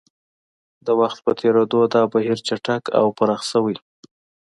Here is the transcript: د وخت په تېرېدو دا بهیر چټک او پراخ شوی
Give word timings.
د 0.85 0.87
وخت 0.99 1.19
په 1.25 1.31
تېرېدو 1.39 1.79
دا 1.93 2.03
بهیر 2.13 2.37
چټک 2.47 2.83
او 2.99 3.05
پراخ 3.17 3.41
شوی 3.51 3.75